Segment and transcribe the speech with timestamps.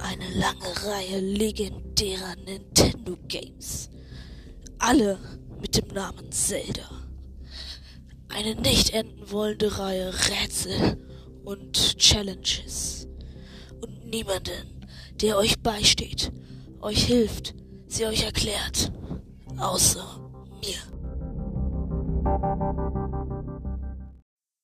[0.00, 3.90] eine lange Reihe legendärer Nintendo Games.
[4.78, 5.18] Alle
[5.60, 6.88] mit dem Namen Zelda.
[8.28, 10.98] Eine nicht enden wollende Reihe Rätsel
[11.44, 13.08] und Challenges.
[13.80, 16.32] Und niemanden, der euch beisteht,
[16.80, 17.54] euch hilft,
[17.86, 18.92] sie euch erklärt.
[19.56, 20.30] Außer
[20.60, 20.78] mir.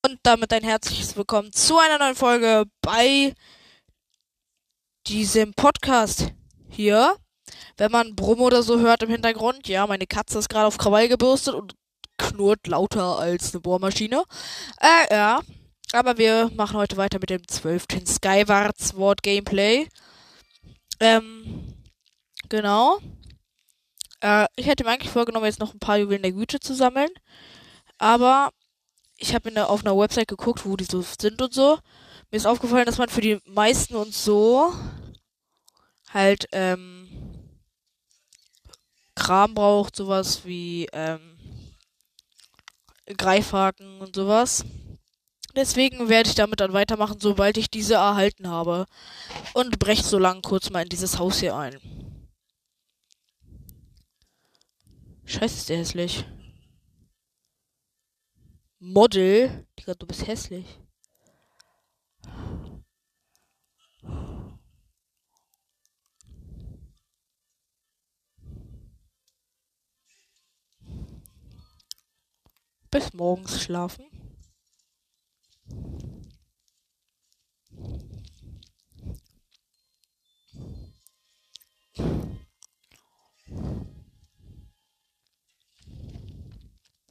[0.07, 3.35] Und damit ein herzliches Willkommen zu einer neuen Folge bei
[5.07, 6.33] diesem Podcast
[6.69, 7.17] hier.
[7.77, 11.09] Wenn man Brumm oder so hört im Hintergrund, ja, meine Katze ist gerade auf Krawall
[11.09, 11.75] gebürstet und
[12.19, 14.25] knurrt lauter als eine Bohrmaschine.
[14.81, 15.41] Äh, ja.
[15.93, 17.87] Aber wir machen heute weiter mit dem 12.
[18.07, 19.89] Skyward Sword Gameplay.
[21.01, 21.75] Ähm,
[22.49, 22.99] genau.
[24.21, 27.11] Äh, ich hätte mir eigentlich vorgenommen, jetzt noch ein paar Juwelen der Güte zu sammeln.
[27.99, 28.51] Aber
[29.19, 31.79] ich habe auf einer Website geguckt, wo die so sind und so.
[32.31, 34.73] Mir ist aufgefallen, dass man für die meisten und so
[36.15, 37.09] halt ähm,
[39.15, 41.37] Kram braucht, sowas wie ähm,
[43.07, 44.65] Greifhaken und sowas.
[45.55, 48.87] Deswegen werde ich damit dann weitermachen, sobald ich diese erhalten habe.
[49.53, 51.79] Und breche so lang kurz mal in dieses Haus hier ein.
[55.27, 56.25] Scheiße, ist der hässlich.
[58.79, 59.67] Model?
[59.79, 60.79] Digga, du bist hässlich.
[72.95, 74.07] Bis morgens schlafen.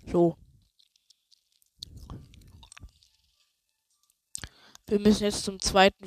[0.09, 0.37] So.
[4.87, 5.97] Wir müssen jetzt zum zweiten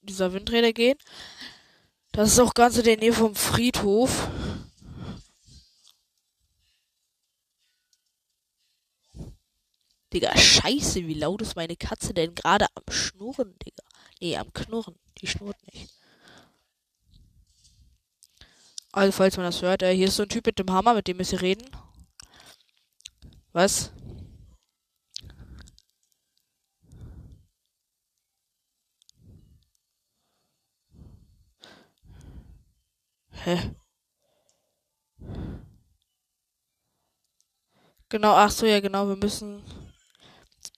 [0.00, 0.98] dieser Windräder gehen.
[2.10, 4.28] Das ist auch ganz in der Nähe vom Friedhof.
[10.12, 13.82] Digga, scheiße, wie laut ist meine Katze denn gerade am Schnurren, Digga?
[14.20, 14.94] Nee, am Knurren.
[15.18, 15.90] Die schnurrt nicht.
[18.92, 21.08] Also, falls man das hört, äh, hier ist so ein Typ mit dem Hammer, mit
[21.08, 21.64] dem müsst ihr reden.
[23.52, 23.90] Was?
[33.44, 33.74] Hä?
[38.08, 39.62] Genau, ach so, ja, genau, wir müssen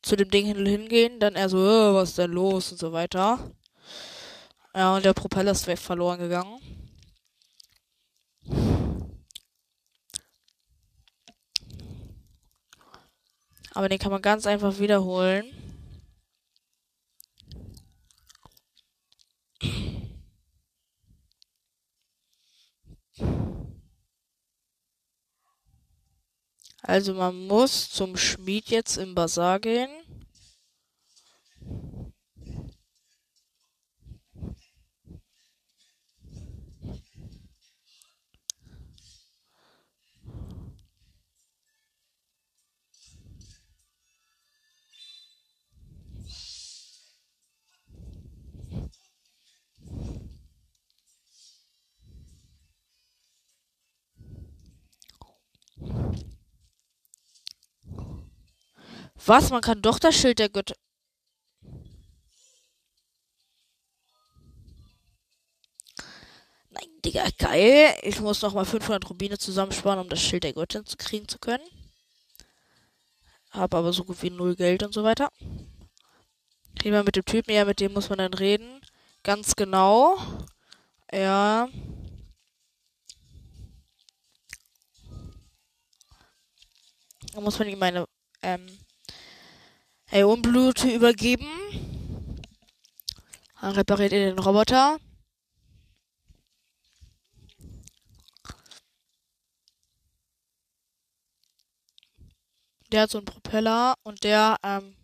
[0.04, 3.38] zu dem Ding hingehen, dann er so, äh, was ist denn los und so weiter.
[4.74, 6.60] Ja, und der Propeller ist weg verloren gegangen.
[13.72, 15.63] Aber den kann man ganz einfach wiederholen.
[26.86, 29.88] Also man muss zum Schmied jetzt im Bazar gehen.
[59.26, 59.50] Was?
[59.50, 60.74] Man kann doch das Schild der Götter.
[66.70, 67.94] Nein, Digga, geil.
[68.02, 71.38] Ich muss noch mal 500 Rubine zusammensparen, um das Schild der Göttin zu kriegen zu
[71.38, 71.64] können.
[73.50, 75.30] Habe aber so gut wie null Geld und so weiter.
[76.74, 78.80] Gehen wir mit dem Typen, ja, mit dem muss man dann reden.
[79.22, 80.18] Ganz genau.
[81.12, 81.68] Ja.
[87.32, 88.06] Da muss man ihm meine
[88.42, 88.66] ähm,
[90.14, 91.48] Ionenblute übergeben.
[93.60, 94.98] Dann repariert ihr den Roboter.
[102.92, 104.94] Der hat so einen Propeller und der, ähm,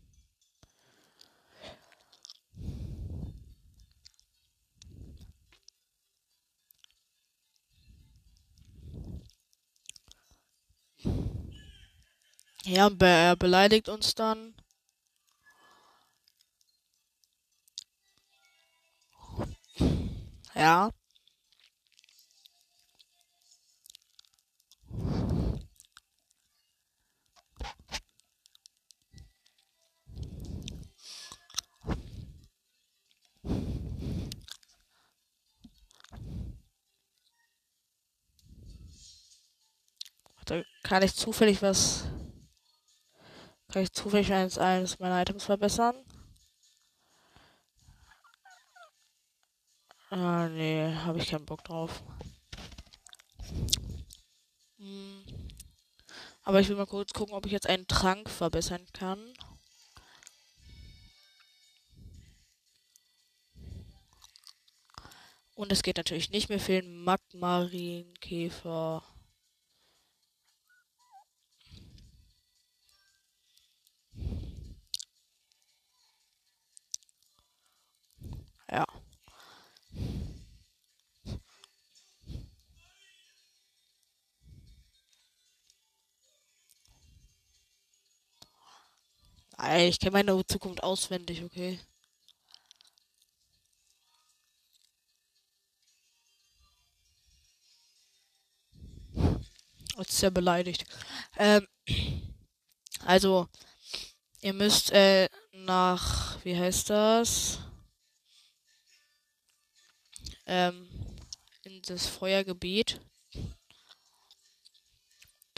[12.65, 14.55] Ja, er beleidigt uns dann.
[20.55, 20.91] Ja.
[40.47, 42.05] Da kann ich zufällig was.
[43.73, 45.95] Kann ich zufällig eins, eins meiner Items verbessern?
[50.11, 52.03] Ah, nee, habe ich keinen Bock drauf.
[54.79, 55.23] Hm.
[56.43, 59.21] Aber ich will mal kurz gucken, ob ich jetzt einen Trank verbessern kann.
[65.55, 66.49] Und es geht natürlich nicht.
[66.49, 69.03] Mir fehlen Magmarinkäfer.
[78.69, 79.00] Ja.
[89.63, 91.79] Ich kenne meine Zukunft auswendig, okay.
[99.99, 100.87] Jetzt ist er beleidigt.
[101.37, 101.67] Ähm,
[103.05, 103.49] also,
[104.41, 107.59] ihr müsst äh, nach, wie heißt das?
[110.47, 110.89] Ähm,
[111.65, 113.01] in das Feuergebiet.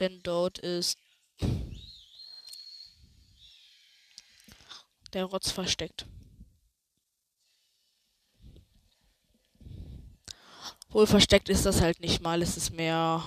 [0.01, 0.99] Denn dort ist
[5.13, 6.07] der Rotz versteckt.
[10.91, 13.23] Wohl versteckt ist das halt nicht mal, es ist mehr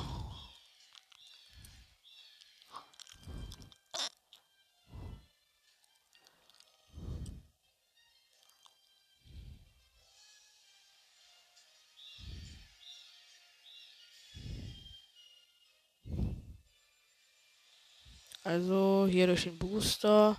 [18.46, 20.38] Also hier durch den Booster.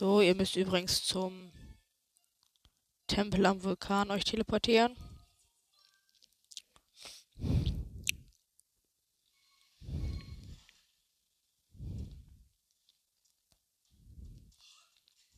[0.00, 1.52] So, ihr müsst übrigens zum
[3.06, 4.96] Tempel am Vulkan euch teleportieren.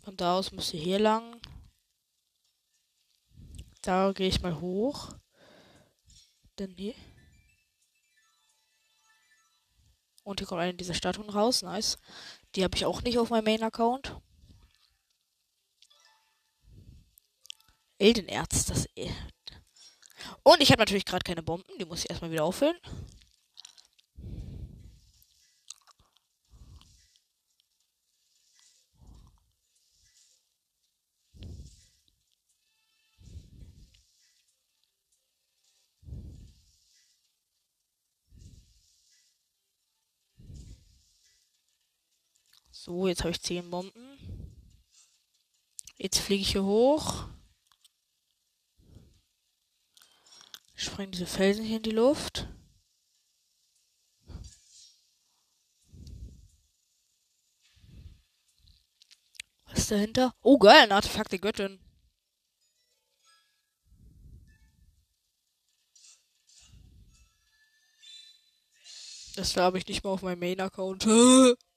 [0.04, 1.40] Von da aus müsst ihr hier lang.
[3.80, 5.16] Da gehe ich mal hoch.
[6.60, 6.94] Denn hier.
[10.22, 11.62] Und hier kommt eine dieser Statuen raus.
[11.62, 11.98] Nice.
[12.54, 14.22] Die habe ich auch nicht auf meinem Main-Account.
[18.02, 18.88] Eldenerz, das.
[18.96, 19.08] E
[20.42, 21.78] Und ich habe natürlich gerade keine Bomben.
[21.78, 22.76] Die muss ich erstmal wieder auffüllen.
[42.72, 43.92] So, jetzt habe ich 10 Bomben.
[45.98, 47.31] Jetzt fliege ich hier hoch.
[51.02, 52.46] Springen diese Felsen hier in die Luft.
[59.66, 60.32] Was ist dahinter?
[60.42, 61.80] Oh geil, ein Artefakt der Göttin.
[69.34, 71.04] Das habe ich nicht mal auf meinem Main-Account.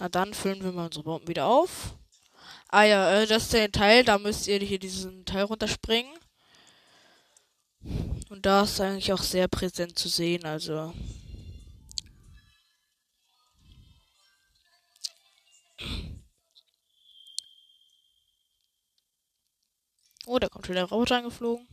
[0.00, 1.94] Na dann füllen wir mal unsere Bomben wieder auf.
[2.68, 6.12] Ah ja, äh, das ist der Teil, da müsst ihr hier diesen Teil runterspringen.
[8.30, 10.94] Und da ist eigentlich auch sehr präsent zu sehen, also.
[20.26, 21.66] Oh, da kommt schon der Roboter angeflogen.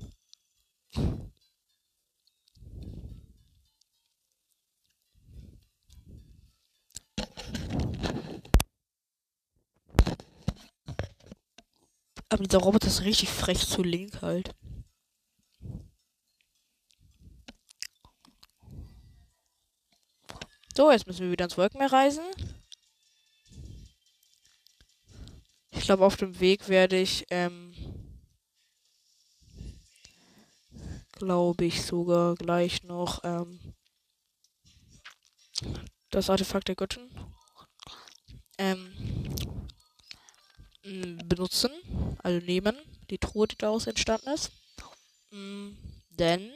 [12.38, 14.54] Aber dieser Roboter ist richtig frech zu Link halt.
[20.76, 22.24] So, jetzt müssen wir wieder ins Wolkenmeer reisen.
[25.72, 27.74] Ich glaube, auf dem Weg werde ich, ähm,
[31.14, 33.74] glaube ich sogar gleich noch, ähm,
[36.12, 37.10] das Artefakt der Göttin,
[38.60, 38.94] ähm,
[41.26, 41.72] benutzen
[42.24, 42.76] also nehmen,
[43.10, 44.52] die Truhe, die daraus entstanden ist.
[45.32, 45.70] Mm,
[46.10, 46.52] denn,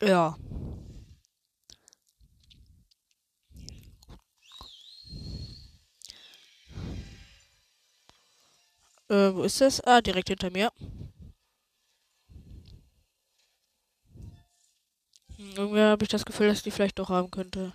[0.00, 0.36] ja.
[9.08, 9.80] Äh, wo ist das?
[9.80, 10.70] Ah, direkt hinter mir.
[15.36, 17.72] Hm, irgendwie habe ich das Gefühl, dass die vielleicht doch haben könnte.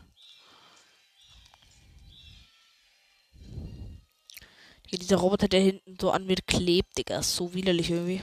[4.92, 8.22] Hier, dieser Roboter, der hinten so an mir klebt, Digga, ist so widerlich irgendwie.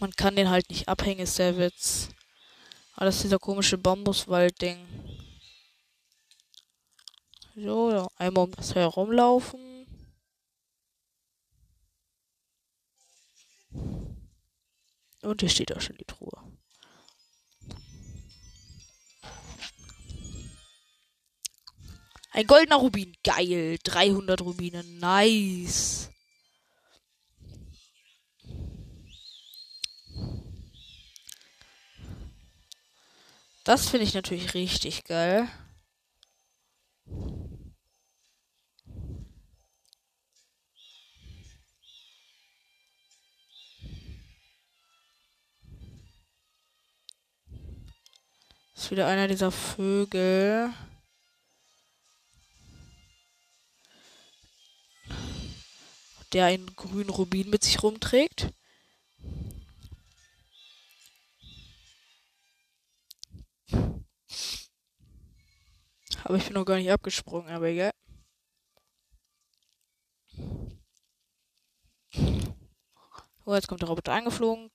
[0.00, 2.08] Man kann den halt nicht abhängen, ist der Witz.
[2.96, 4.88] Aber das ist dieser komische Bambuswald-Ding.
[7.54, 9.86] So, einmal um das herumlaufen.
[15.22, 16.42] Und hier steht auch schon die Truhe.
[22.34, 23.16] Ein goldener Rubin.
[23.22, 23.78] Geil.
[23.84, 24.82] 300 Rubine.
[24.82, 26.10] Nice.
[33.62, 35.48] Das finde ich natürlich richtig geil.
[48.74, 50.74] Ist wieder einer dieser Vögel.
[56.34, 58.52] Der einen grünen Rubin mit sich rumträgt.
[66.24, 67.92] Aber ich bin noch gar nicht abgesprungen, aber egal.
[73.46, 74.70] Oh, jetzt kommt der Roboter angeflogen.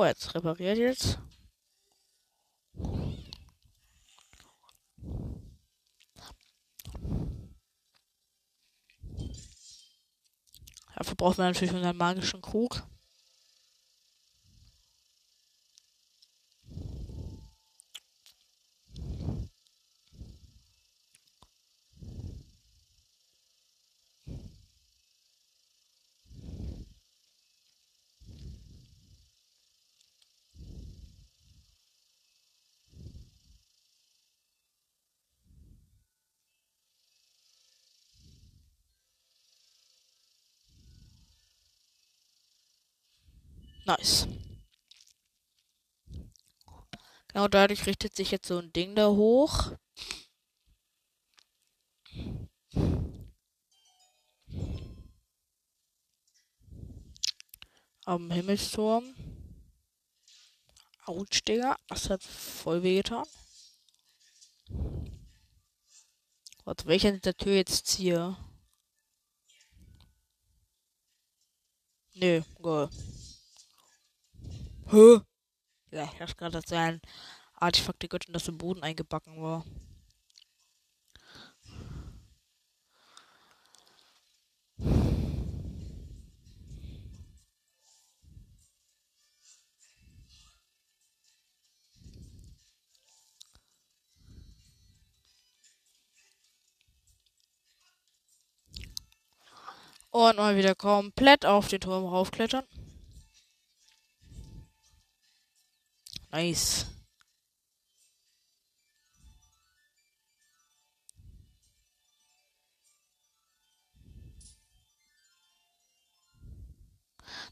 [0.00, 1.18] Oh, jetzt repariert jetzt.
[10.96, 12.82] Dafür braucht man natürlich unseren magischen Krug.
[43.90, 44.28] Nice.
[47.26, 49.72] Genau dadurch richtet sich jetzt so ein Ding da hoch.
[58.04, 59.12] Am Himmelsturm.
[61.06, 61.76] Autsch, Digga.
[61.88, 63.26] Das hat voll wehgetan.
[66.64, 68.36] Warte, welcher der Tür jetzt ziehe?
[72.14, 72.88] Nö, geil.
[74.92, 75.20] Hä?
[75.92, 77.00] Ja, ich dachte gerade, dass ein
[77.54, 79.64] Artefakt der Göttin, das im Boden eingebacken war.
[100.10, 102.64] Und mal wieder komplett auf den Turm raufklettern.
[106.32, 106.86] Nice.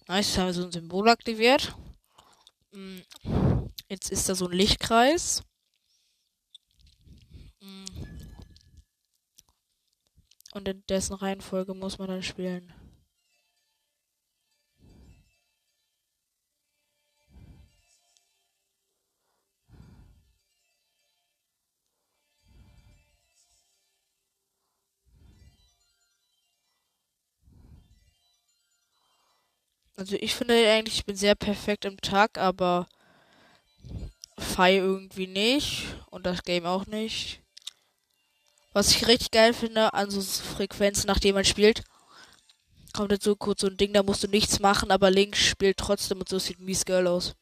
[0.06, 1.76] Nice, haben wir so ein Symbol aktiviert.
[2.72, 3.00] Mm,
[3.88, 5.42] jetzt ist da so ein Lichtkreis.
[7.60, 7.84] Mm.
[10.52, 12.72] Und in dessen Reihenfolge muss man dann spielen.
[29.98, 32.86] Also ich finde eigentlich, ich bin sehr perfekt im Tag, aber
[34.38, 37.40] Fi irgendwie nicht und das Game auch nicht.
[38.72, 41.82] Was ich richtig geil finde an so Frequenzen, nachdem man spielt,
[42.92, 45.78] kommt jetzt so kurz so ein Ding, da musst du nichts machen, aber Link spielt
[45.78, 47.34] trotzdem und so sieht mies geil aus.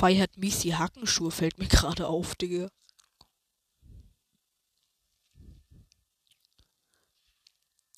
[0.00, 2.70] Feiert mies die Hackenschuhe, fällt mir gerade auf, Digga.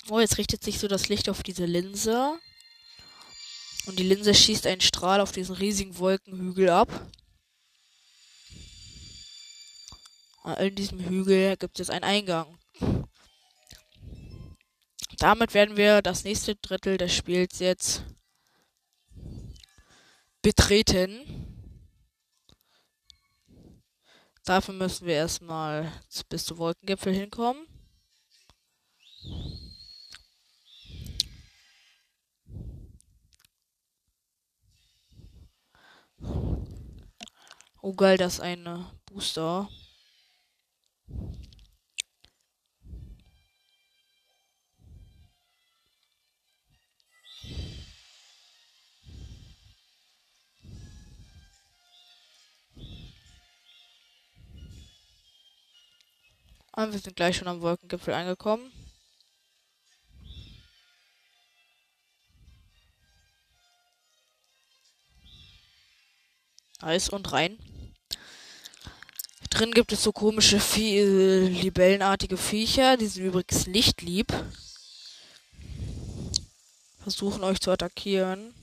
[0.09, 2.41] Oh, jetzt richtet sich so das Licht auf diese Linse.
[3.87, 6.89] Und die Linse schießt einen Strahl auf diesen riesigen Wolkenhügel ab.
[10.59, 12.59] In diesem Hügel gibt es einen Eingang.
[15.19, 18.03] Damit werden wir das nächste Drittel des Spiels jetzt
[20.43, 21.52] betreten.
[24.45, 25.93] Dafür müssen wir erstmal
[26.29, 27.65] bis zum Wolkengipfel hinkommen.
[37.81, 39.69] Oh geil, das ist ein Booster.
[56.75, 58.73] Und wir sind gleich schon am Wolkengipfel angekommen.
[66.81, 67.59] Eis und rein.
[69.51, 72.97] Drin gibt es so komische Vie Libellenartige Viecher.
[72.97, 74.33] Die sind übrigens nicht lieb.
[77.03, 78.55] Versuchen euch zu attackieren.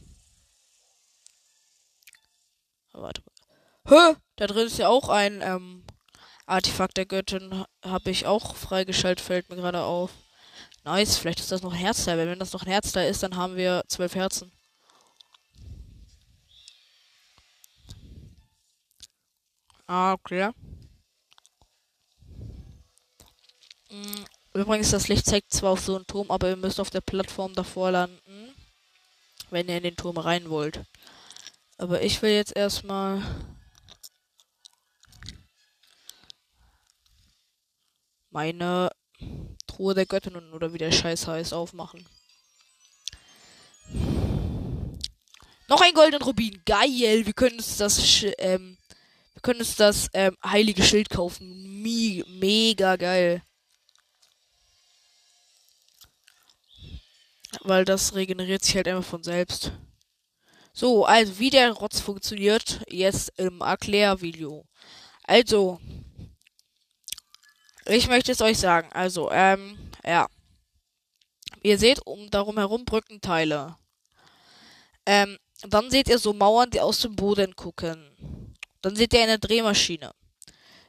[2.92, 3.22] warte.
[3.88, 4.16] Hä?
[4.36, 5.84] Da drin ist ja auch ein ähm,
[6.50, 10.12] Artefakt der Göttin habe ich auch freigeschaltet, fällt mir gerade auf.
[10.84, 12.18] Nice, vielleicht ist das noch ein Herzteil.
[12.18, 14.52] Wenn das noch ein Herzteil ist, dann haben wir zwölf Herzen.
[19.86, 20.50] Ah, okay.
[23.92, 27.02] Mm, übrigens, das Licht zeigt zwar auf so einen Turm, aber ihr müsst auf der
[27.02, 28.56] Plattform davor landen,
[29.52, 30.84] wenn ihr in den Turm rein wollt.
[31.78, 33.22] Aber ich will jetzt erstmal
[38.30, 38.90] meine
[39.68, 42.08] Truhe der Göttinnen oder wie der Scheiß heißt aufmachen.
[45.68, 46.62] Noch ein goldenen Rubin.
[46.66, 47.26] Geil.
[47.26, 48.78] Wir können uns das, ähm,
[49.34, 51.82] wir können uns das ähm, heilige Schild kaufen.
[51.82, 53.44] Me mega geil.
[57.62, 59.72] Weil das regeneriert sich halt einfach von selbst.
[60.74, 64.66] So, also wie der Rotz funktioniert, jetzt im Erklärvideo.
[65.24, 65.80] Also,
[67.90, 68.90] ich möchte es euch sagen.
[68.94, 70.28] Also, ähm, ja.
[71.62, 73.76] Ihr seht um darum herum Brückenteile.
[75.06, 78.56] Ähm, dann seht ihr so Mauern, die aus dem Boden gucken.
[78.82, 80.12] Dann seht ihr eine Drehmaschine.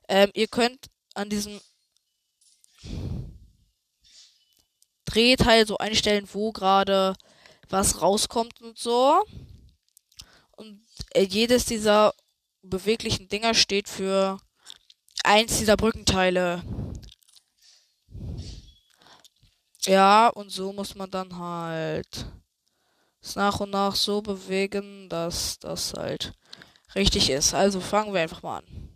[0.09, 1.61] Ähm, ihr könnt an diesem
[5.07, 7.15] Drehteil so einstellen, wo gerade
[7.69, 9.25] was rauskommt und so.
[10.53, 10.85] Und
[11.15, 12.15] äh, jedes dieser
[12.63, 14.39] beweglichen Dinger steht für
[15.25, 16.63] eins dieser Brückenteile.
[19.87, 22.27] Ja, und so muss man dann halt
[23.23, 26.35] es nach und nach so bewegen, dass das halt
[26.95, 27.55] richtig ist.
[27.55, 28.91] Also fangen wir einfach mal an.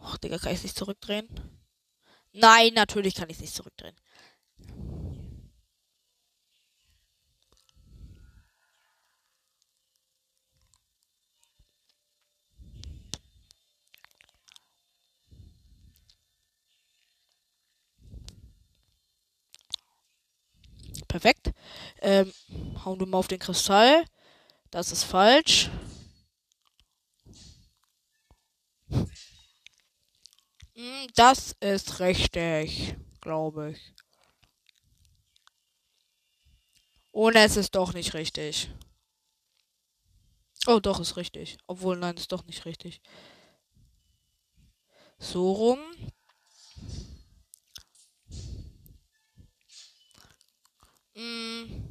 [0.00, 1.28] Ach, Digga, kann ich nicht zurückdrehen?
[2.32, 3.96] Nein, natürlich kann ich nicht zurückdrehen.
[21.10, 21.50] Perfekt.
[22.02, 22.32] Ähm,
[22.84, 24.04] hauen wir mal auf den Kristall.
[24.70, 25.68] Das ist falsch.
[30.74, 33.94] Hm, das ist richtig, glaube ich.
[37.10, 38.70] Und es ist doch nicht richtig.
[40.68, 41.58] Oh, doch, ist richtig.
[41.66, 43.00] Obwohl, nein, ist doch nicht richtig.
[45.18, 45.80] So rum.
[51.20, 51.88] Mm.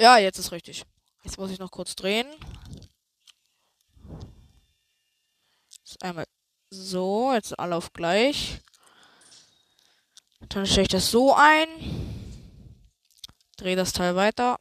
[0.00, 0.84] Ja, jetzt ist richtig.
[1.24, 2.28] Jetzt muss ich noch kurz drehen.
[5.78, 6.26] Jetzt einmal
[6.70, 8.60] so, jetzt alle auf gleich.
[10.48, 11.68] Dann stelle ich das so ein.
[13.56, 14.60] Drehe das Teil weiter.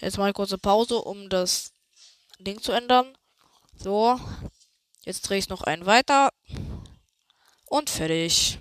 [0.00, 1.72] Jetzt mal eine kurze Pause, um das
[2.38, 3.16] Ding zu ändern.
[3.76, 4.20] So.
[5.04, 6.30] Jetzt drehe ich noch einen weiter.
[7.66, 8.58] Und fertig.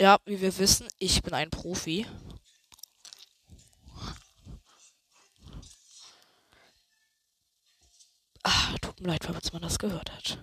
[0.00, 2.06] Ja, wie wir wissen, ich bin ein Profi.
[8.42, 10.38] Ah, tut mir leid, falls man das gehört hat.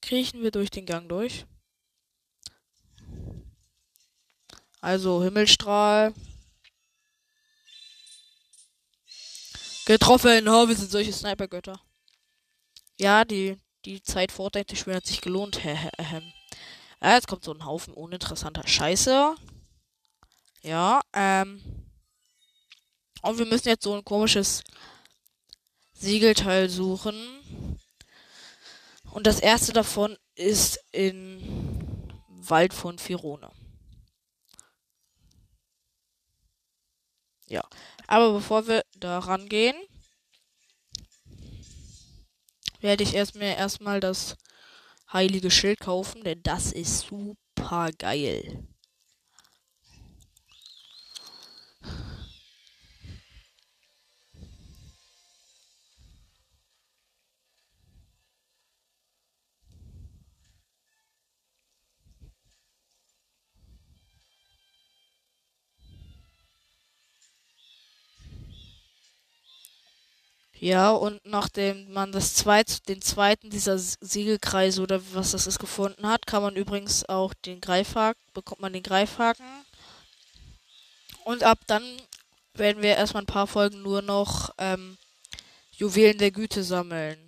[0.00, 1.46] Kriechen wir durch den Gang durch.
[4.82, 6.12] Also Himmelstrahl.
[9.86, 11.80] Getroffen, oh, wir sind solche Snipergötter.
[12.98, 15.60] Ja, die, die Zeit vor der Spiel hat sich gelohnt.
[17.00, 19.36] jetzt kommt so ein Haufen uninteressanter Scheiße.
[20.62, 21.62] Ja, ähm.
[23.22, 24.64] Und wir müssen jetzt so ein komisches
[25.92, 27.78] Siegelteil suchen.
[29.12, 31.78] Und das erste davon ist in
[32.28, 33.52] Wald von Firone.
[37.52, 37.62] Ja.
[38.06, 39.76] Aber bevor wir da rangehen,
[42.80, 44.38] werde ich erst mir erstmal das
[45.12, 48.66] heilige Schild kaufen, denn das ist super geil.
[70.62, 76.06] Ja, und nachdem man das zweit, den zweiten dieser Siegelkreise oder was das ist gefunden
[76.06, 79.44] hat, kann man übrigens auch den Greifhaken, bekommt man den Greifhaken.
[81.24, 81.82] Und ab dann
[82.54, 84.98] werden wir erstmal ein paar Folgen nur noch ähm,
[85.72, 87.18] Juwelen der Güte sammeln.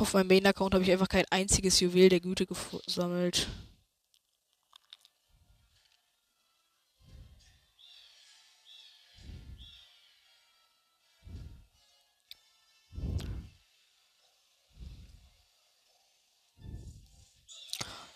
[0.00, 3.48] Auf meinem Main-Account habe ich einfach kein einziges Juwel der Güte gesammelt.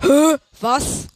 [0.00, 0.36] Hä?
[0.60, 1.08] Was?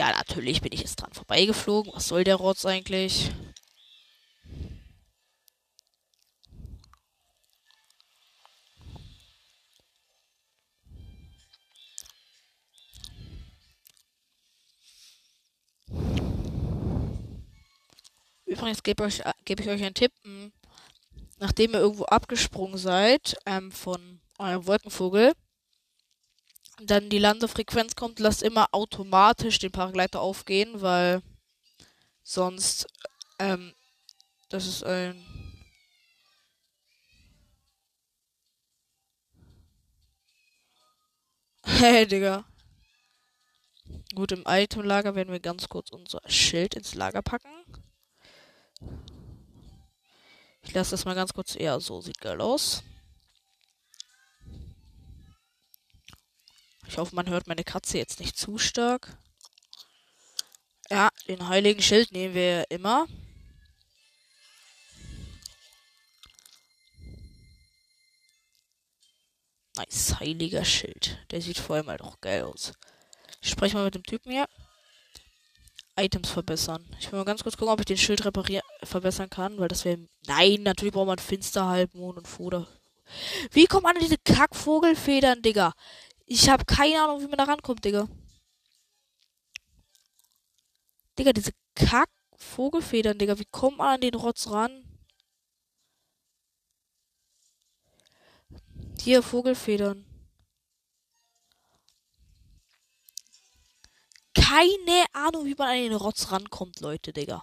[0.00, 1.92] Ja, natürlich bin ich jetzt dran vorbeigeflogen.
[1.94, 3.30] Was soll der Rotz eigentlich?
[18.46, 20.12] Übrigens gebe ich, geb ich euch einen Tipp.
[20.22, 20.50] Hm,
[21.40, 25.34] nachdem ihr irgendwo abgesprungen seid ähm, von eurem Wolkenvogel,
[26.86, 31.22] dann die Landefrequenz kommt, lasst immer automatisch den Paragleiter aufgehen, weil
[32.22, 32.86] sonst,
[33.38, 33.74] ähm,
[34.48, 35.24] das ist ein.
[41.80, 42.44] Hey, Digga.
[44.14, 47.48] Gut, im Itemlager werden wir ganz kurz unser Schild ins Lager packen.
[50.62, 52.82] Ich lasse das mal ganz kurz eher so, sieht geil aus.
[56.90, 59.16] Ich hoffe, man hört meine Katze jetzt nicht zu stark.
[60.90, 63.06] Ja, den heiligen Schild nehmen wir immer.
[69.76, 71.24] Nice, heiliger Schild.
[71.30, 72.72] Der sieht vor allem halt auch geil aus.
[73.40, 74.48] Ich spreche mal mit dem Typen hier.
[75.96, 76.84] Items verbessern.
[76.98, 79.84] Ich will mal ganz kurz gucken, ob ich den Schild reparieren, verbessern kann, weil das
[79.84, 80.08] wäre.
[80.26, 82.66] Nein, natürlich braucht man Finsterhalbmond und Foder.
[83.52, 85.72] Wie kommt man an diese Kackvogelfedern, Digga?
[86.32, 88.06] Ich habe keine Ahnung, wie man da rankommt, Digga.
[91.18, 93.36] Digga, diese Kack-Vogelfedern, Digga.
[93.40, 94.84] Wie kommt man an den Rotz ran?
[99.00, 100.06] Hier, Vogelfedern.
[104.32, 107.42] Keine Ahnung, wie man an den Rotz rankommt, Leute, Digga.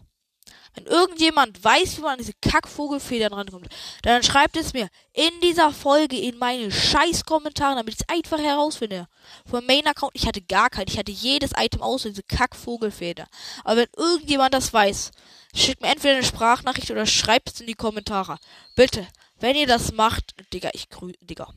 [0.77, 3.67] Wenn irgendjemand weiß, wie man an diese Kackvogelfedern rankommt,
[4.03, 8.37] dann schreibt es mir in dieser Folge in meine scheiß Kommentare, damit ich es einfach
[8.37, 9.07] herausfinde.
[9.49, 10.87] Vom Main-Account, ich hatte gar keinen.
[10.87, 13.27] Ich hatte jedes Item aus, diese Kackvogelfeder.
[13.63, 15.09] Aber wenn irgendjemand das weiß,
[15.55, 18.37] schickt mir entweder eine Sprachnachricht oder schreibt es in die Kommentare.
[18.75, 19.07] Bitte,
[19.39, 21.51] wenn ihr das macht, Digga, ich grü, Digga.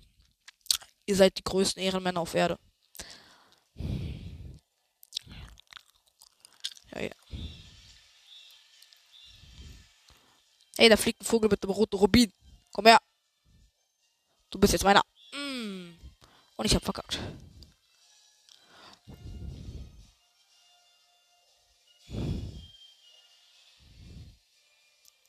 [1.04, 2.59] Ihr seid die größten Ehrenmänner auf Erde.
[6.94, 7.11] Ja, ja.
[10.81, 12.33] Ey, da fliegt ein Vogel mit einem roten Rubin.
[12.73, 12.99] Komm her.
[14.49, 15.03] Du bist jetzt meiner.
[15.35, 15.90] Mm.
[16.57, 17.19] Und ich hab verkackt.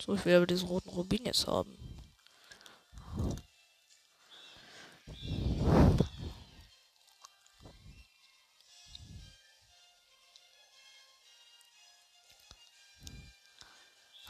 [0.01, 1.77] So, ich will aber diesen roten Rubin jetzt haben.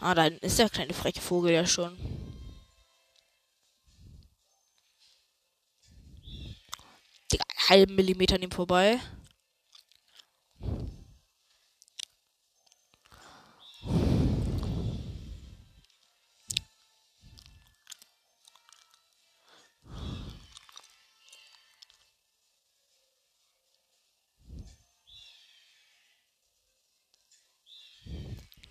[0.01, 1.95] Ah, da ist der kleine freche Vogel ja schon.
[7.31, 8.99] Digga, einen halben Millimeter an ihm vorbei.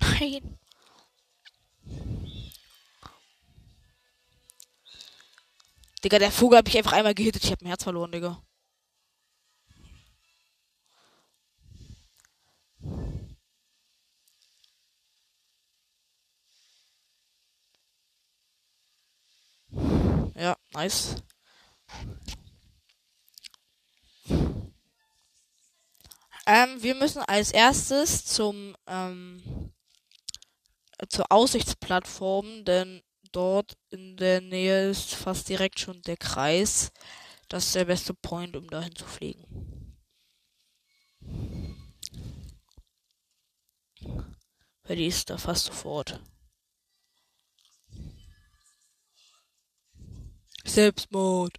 [0.01, 0.60] Nein.
[6.11, 7.44] Digga, der Vogel hat mich einfach einmal gehittet.
[7.44, 8.42] Ich hab ein Herz verloren, Digga.
[20.35, 21.14] Ja, nice.
[26.46, 29.73] Ähm, wir müssen als erstes zum ähm,
[31.09, 33.01] zur Aussichtsplattform, denn
[33.33, 36.90] dort in der Nähe ist fast direkt schon der Kreis.
[37.49, 39.97] Das ist der beste Point, um dahin zu fliegen.
[44.85, 46.21] Weil die ist da fast sofort.
[50.64, 51.59] Selbstmord.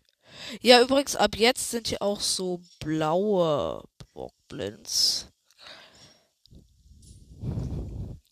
[0.62, 5.28] Ja, übrigens, ab jetzt sind hier auch so blaue Bockblins.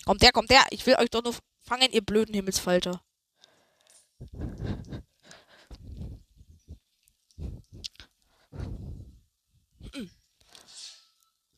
[0.06, 0.66] Kommt der, kommt der.
[0.72, 3.04] Ich will euch doch nur fangen, ihr blöden Himmelsfalter.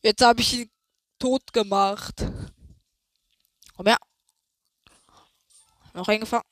[0.02, 0.70] Jetzt habe ich ihn
[1.18, 2.26] tot gemacht.
[3.76, 3.98] Komm her.
[5.94, 6.42] Noch eingefangen.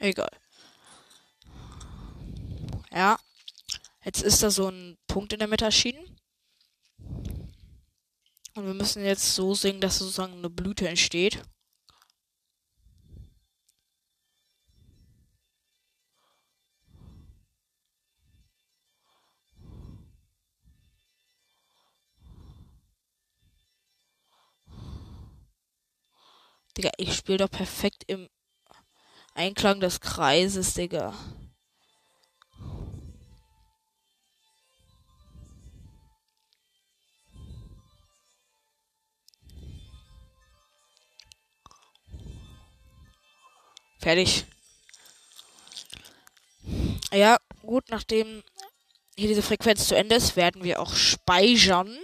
[0.00, 0.41] Egal.
[2.92, 3.18] Ja.
[4.04, 6.16] Jetzt ist da so ein Punkt in der Mitte erschienen.
[8.54, 11.42] Und wir müssen jetzt so singen, dass sozusagen eine Blüte entsteht.
[26.76, 28.28] Digga, ich spiele doch perfekt im
[29.34, 31.14] Einklang des Kreises, Digga.
[44.02, 44.44] Fertig.
[47.12, 48.42] Ja, gut, nachdem
[49.16, 51.96] hier diese Frequenz zu Ende ist, werden wir auch speichern.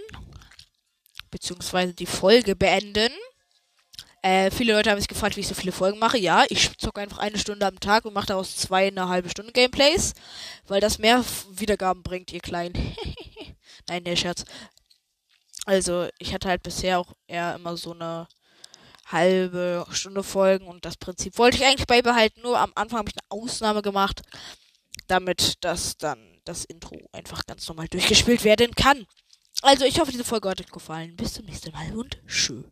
[1.29, 3.11] Beziehungsweise die Folge beenden.
[4.21, 6.17] Äh, viele Leute haben sich gefragt, wie ich so viele Folgen mache.
[6.17, 9.51] Ja, ich zocke einfach eine Stunde am Tag und mache daraus zwei eine halbe Stunde
[9.51, 10.13] Gameplays,
[10.67, 12.95] weil das mehr Wiedergaben bringt, ihr Kleinen.
[13.89, 14.45] Nein, der Scherz.
[15.65, 18.27] Also, ich hatte halt bisher auch eher immer so eine
[19.11, 22.41] halbe Stunde Folgen und das Prinzip wollte ich eigentlich beibehalten.
[22.41, 24.21] Nur am Anfang habe ich eine Ausnahme gemacht,
[25.07, 29.05] damit das dann das Intro einfach ganz normal durchgespielt werden kann.
[29.61, 31.15] Also, ich hoffe, diese Folge hat euch gefallen.
[31.15, 32.63] Bis zum nächsten Mal und tschüss.